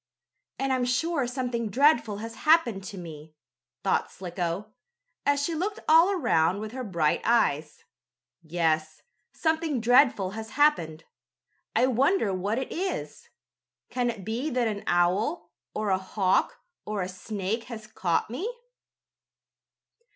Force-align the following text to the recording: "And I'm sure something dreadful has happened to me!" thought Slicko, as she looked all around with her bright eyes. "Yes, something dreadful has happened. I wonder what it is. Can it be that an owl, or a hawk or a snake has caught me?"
"And 0.57 0.73
I'm 0.73 0.83
sure 0.83 1.27
something 1.27 1.69
dreadful 1.69 2.17
has 2.25 2.33
happened 2.37 2.83
to 2.85 2.97
me!" 2.97 3.35
thought 3.83 4.11
Slicko, 4.11 4.73
as 5.27 5.43
she 5.43 5.53
looked 5.53 5.79
all 5.87 6.09
around 6.09 6.59
with 6.59 6.71
her 6.71 6.83
bright 6.83 7.21
eyes. 7.23 7.83
"Yes, 8.41 9.03
something 9.31 9.79
dreadful 9.79 10.31
has 10.31 10.49
happened. 10.57 11.03
I 11.75 11.85
wonder 11.85 12.33
what 12.33 12.57
it 12.57 12.71
is. 12.71 13.29
Can 13.91 14.09
it 14.09 14.25
be 14.25 14.49
that 14.49 14.67
an 14.67 14.83
owl, 14.87 15.51
or 15.75 15.91
a 15.91 15.99
hawk 15.99 16.57
or 16.83 17.03
a 17.03 17.07
snake 17.07 17.65
has 17.65 17.85
caught 17.85 18.27
me?" 18.31 18.49